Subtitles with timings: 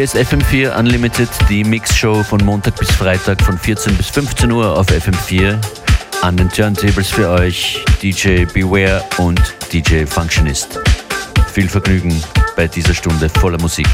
[0.00, 4.78] Hier ist FM4 Unlimited, die Mixshow von Montag bis Freitag von 14 bis 15 Uhr
[4.78, 5.58] auf FM4.
[6.22, 10.80] An den Turntables für euch DJ Beware und DJ Functionist.
[11.52, 12.18] Viel Vergnügen
[12.56, 13.88] bei dieser Stunde voller Musik.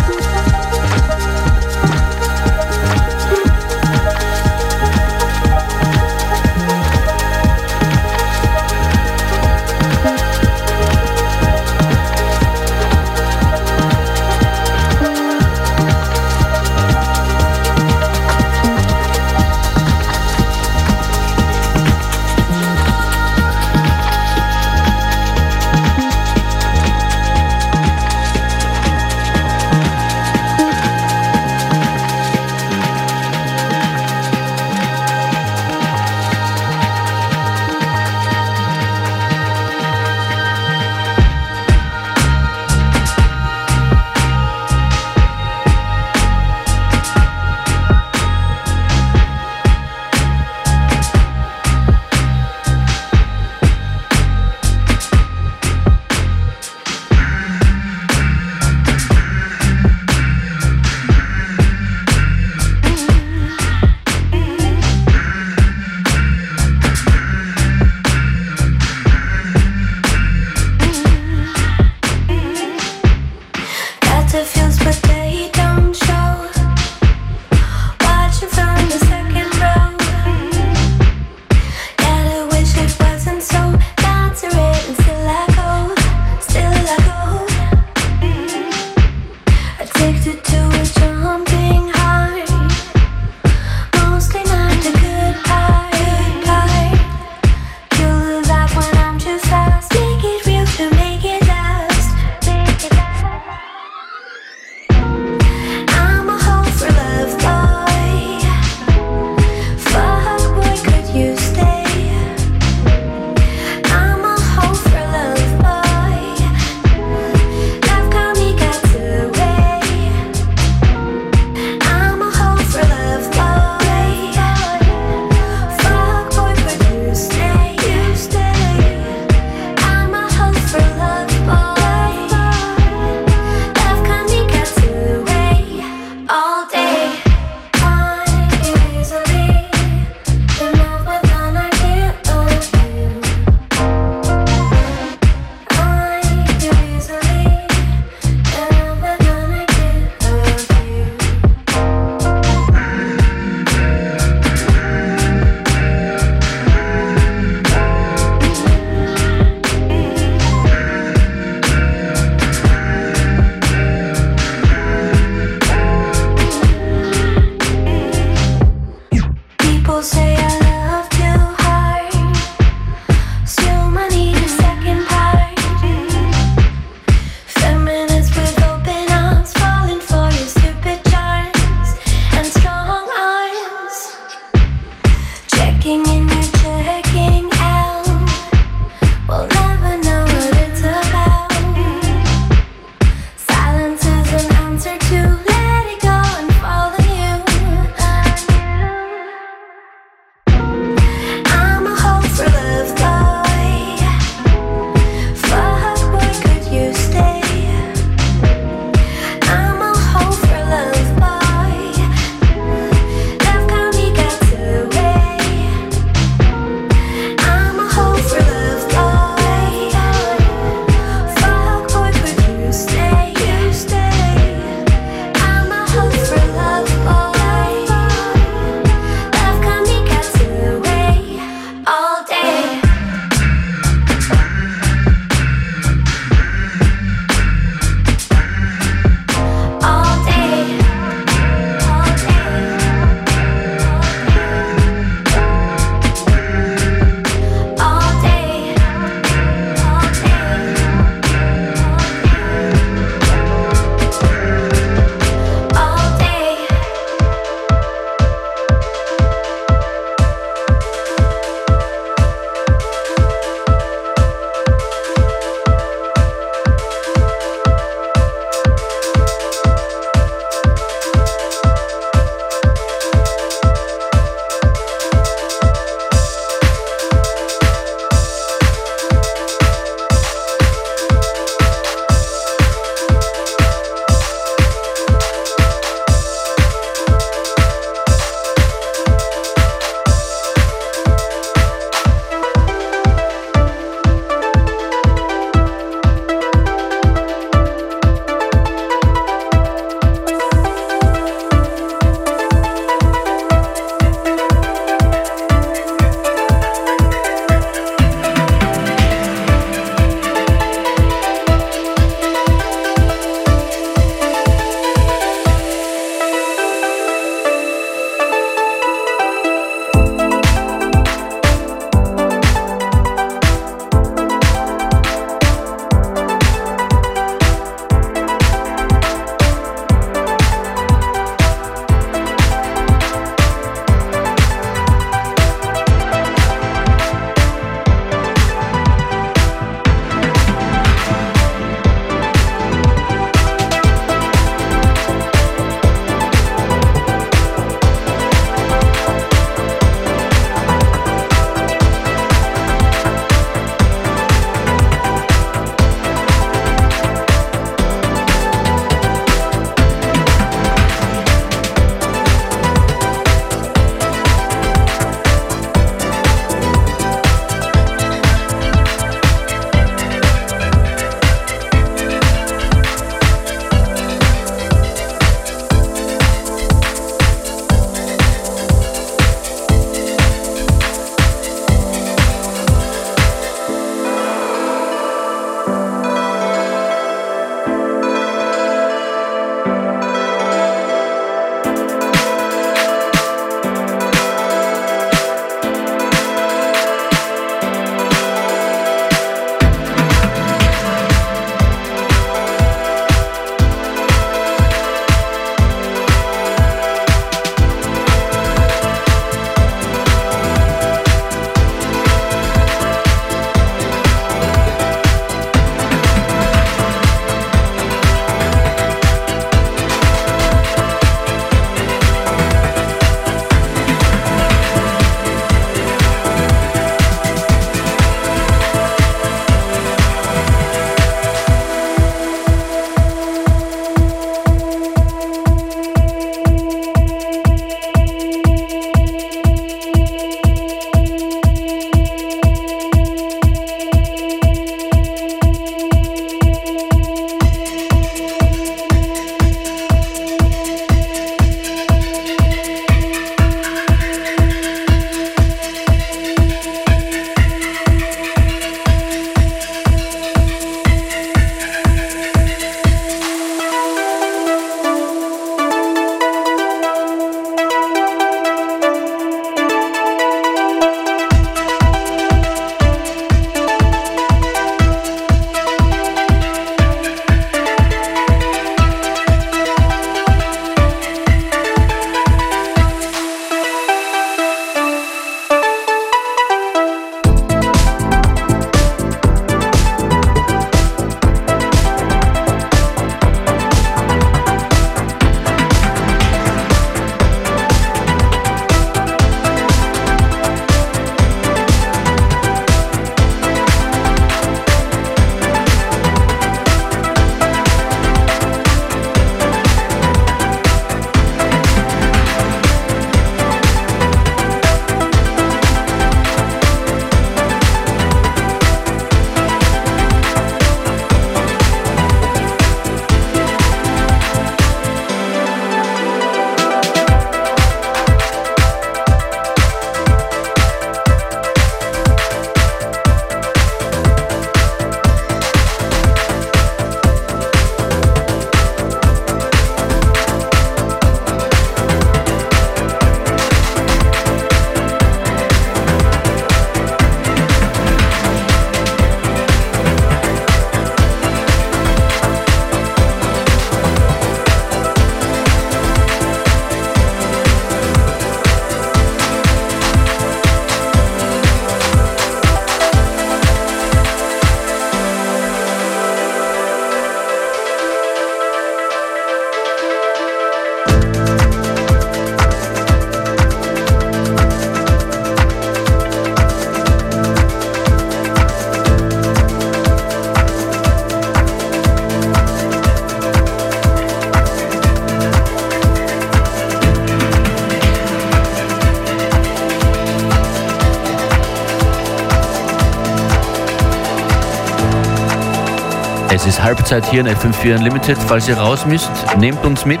[596.66, 598.18] Halbzeit hier in FM4 Unlimited.
[598.26, 600.00] Falls ihr raus müsst, nehmt uns mit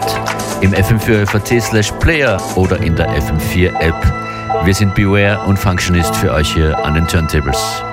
[0.62, 4.64] im FM4 FAT slash Player oder in der FM4 App.
[4.64, 7.85] Wir sind Beware und Functionist für euch hier an den Turntables.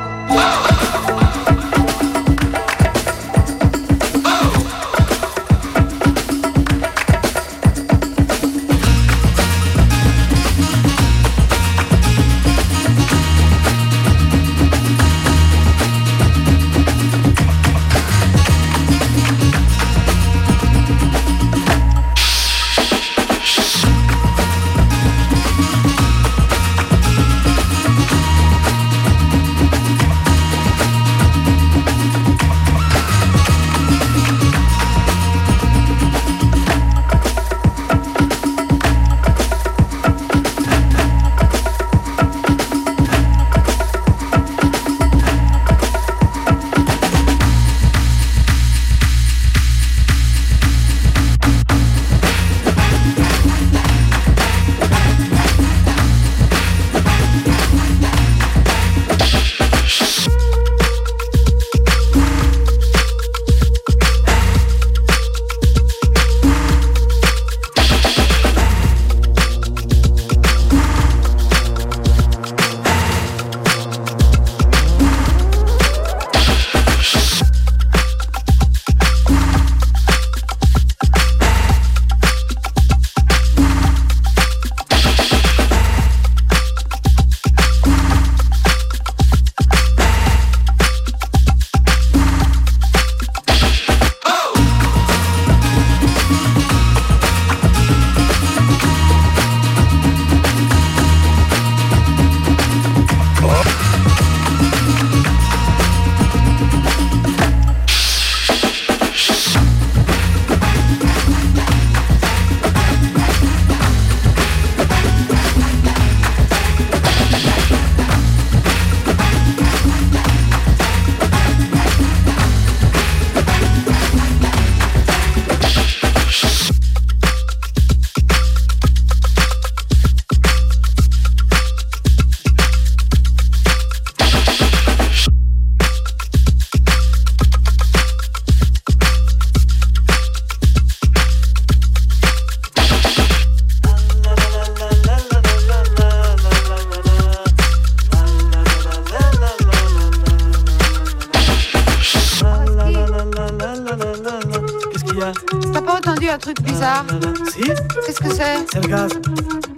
[157.52, 158.66] Si Qu'est-ce que c'est?
[158.72, 159.12] C'est le gaz.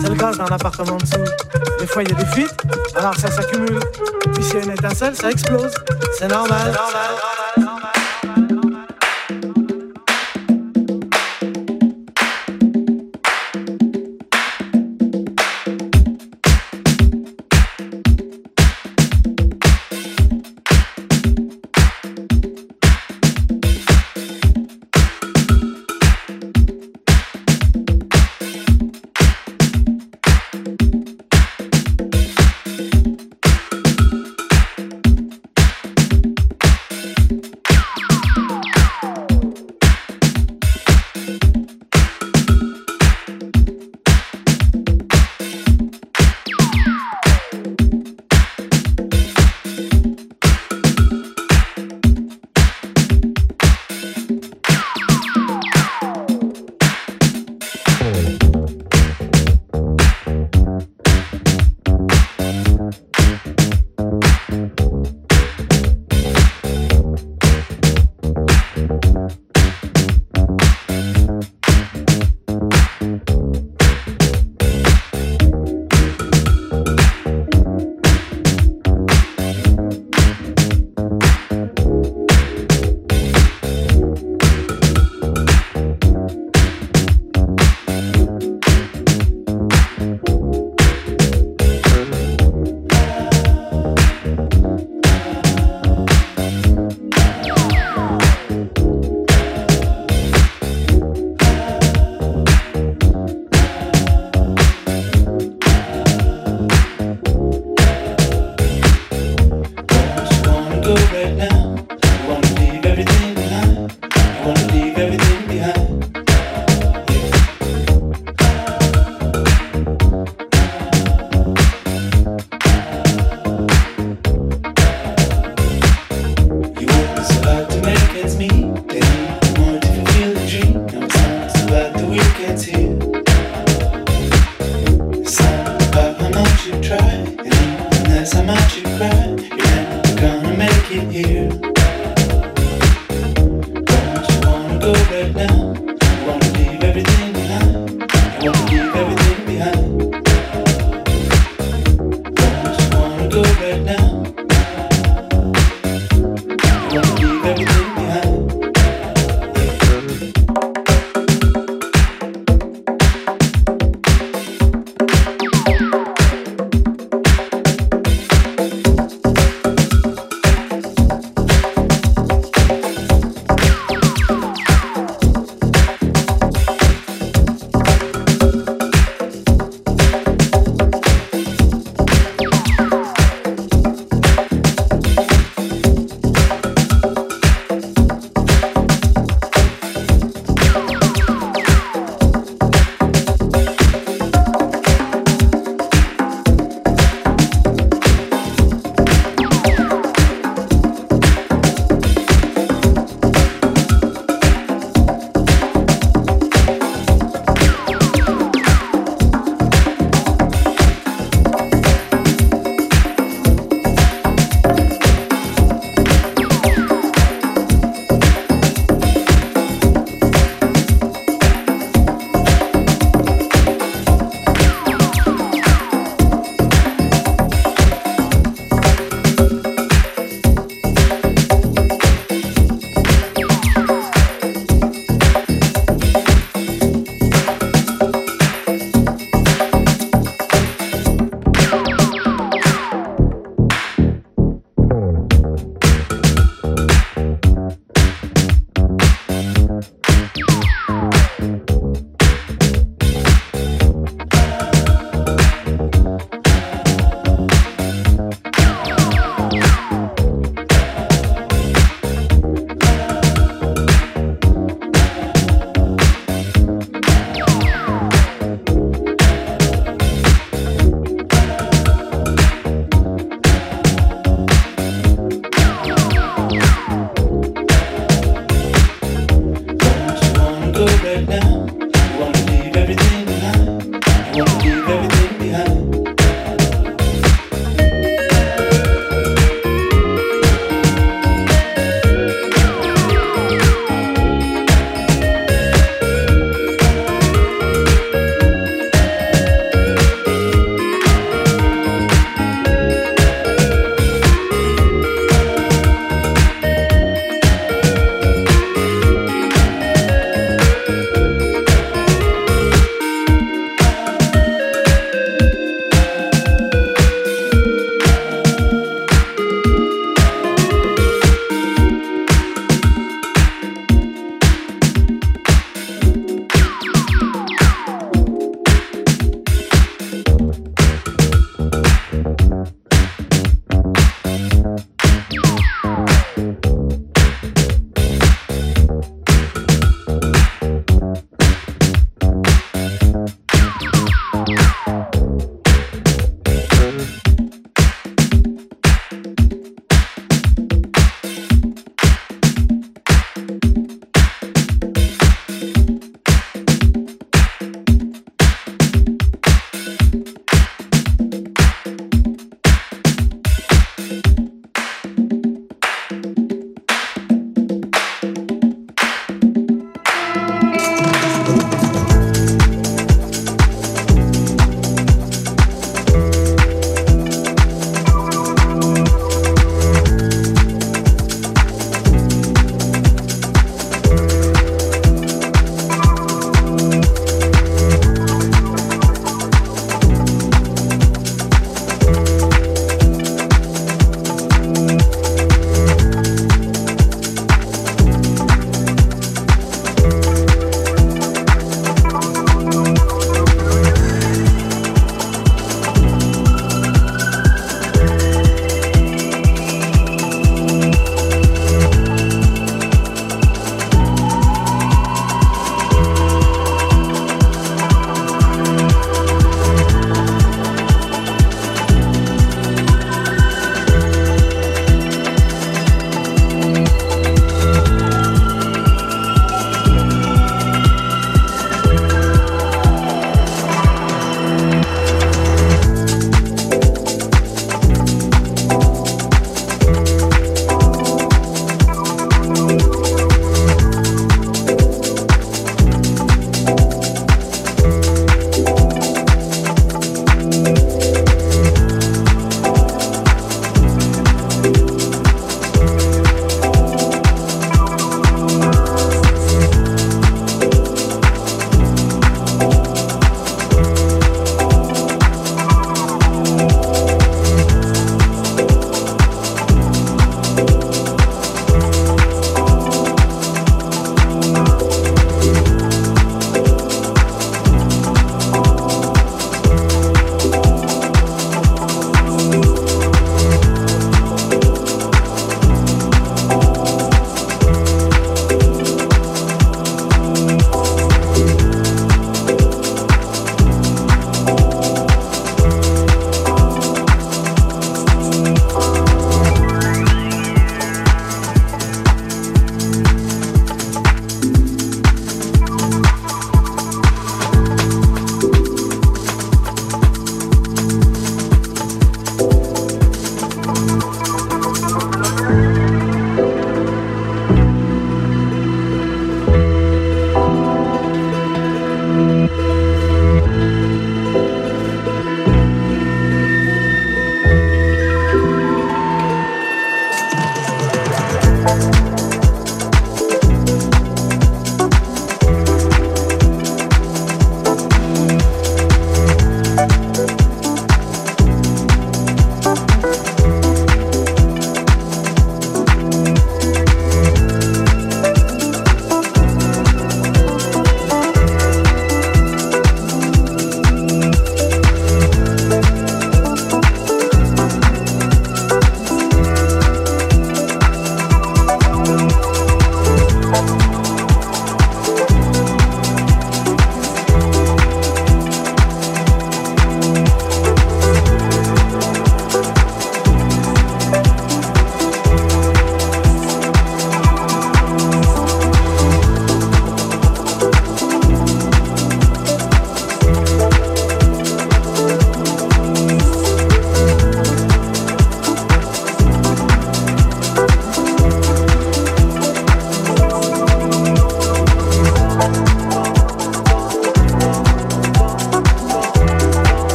[0.00, 1.24] C'est le gaz dans l'appartement en dessous.
[1.78, 2.54] Des fois, il y a des fuites,
[2.96, 3.80] alors ça s'accumule.
[4.34, 5.72] Puis s'il y a une étincelle, ça explose.
[6.18, 6.72] C'est normal.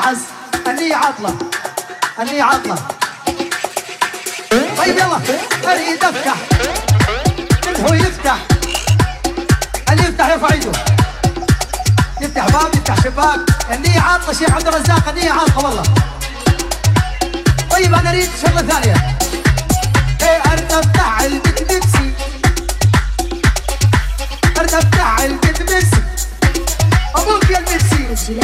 [0.00, 0.18] العز
[0.66, 1.34] اني عطلة.
[2.20, 2.76] اني عطلة.
[4.78, 5.20] طيب يلا
[5.64, 6.34] اريد افتح
[7.66, 8.36] من هو يفتح؟
[9.90, 10.72] اللي يفتح يرفع يده
[12.20, 13.40] يفتح باب يفتح شباك.
[13.72, 15.82] اني عطلة شيخ عبد الرزاق اني عطلة والله.
[17.70, 19.18] طيب أنا أريد شغلة ثانية.
[20.22, 22.12] إيه أريد أفتح البيت نفسي.
[24.58, 26.02] أريد أفتح البيت نفسي.
[27.16, 28.40] أبوك يا الميسي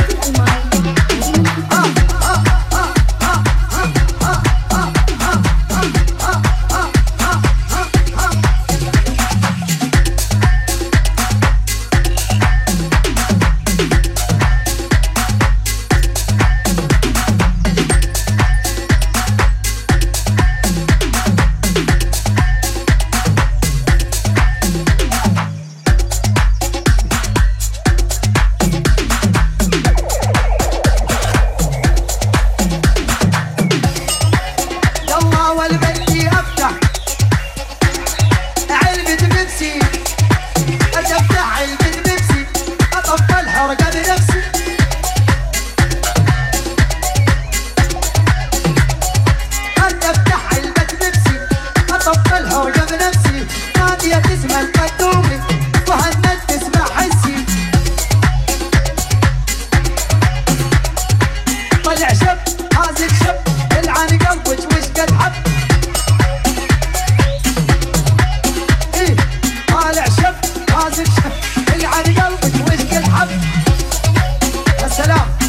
[74.97, 75.46] سلام.